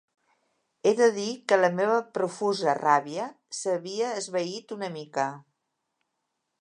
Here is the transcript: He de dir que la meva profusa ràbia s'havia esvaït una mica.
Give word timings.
He 0.85 0.93
de 0.99 1.09
dir 1.17 1.25
que 1.51 1.59
la 1.59 1.69
meva 1.81 1.99
profusa 2.17 2.75
ràbia 2.79 3.27
s'havia 3.61 4.09
esvaït 4.23 4.75
una 4.79 4.91
mica. 4.97 5.29